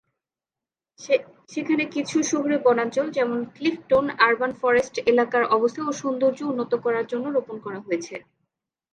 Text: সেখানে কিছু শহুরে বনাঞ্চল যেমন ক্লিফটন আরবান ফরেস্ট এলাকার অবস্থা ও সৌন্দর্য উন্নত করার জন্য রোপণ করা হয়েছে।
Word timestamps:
সেখানে 1.53 1.83
কিছু 1.95 2.17
শহুরে 2.29 2.57
বনাঞ্চল 2.65 3.07
যেমন 3.17 3.39
ক্লিফটন 3.55 4.05
আরবান 4.25 4.51
ফরেস্ট 4.61 4.95
এলাকার 5.11 5.43
অবস্থা 5.55 5.81
ও 5.85 5.91
সৌন্দর্য 6.01 6.39
উন্নত 6.51 6.71
করার 6.85 7.05
জন্য 7.11 7.25
রোপণ 7.29 7.55
করা 7.65 7.79
হয়েছে। 7.79 8.15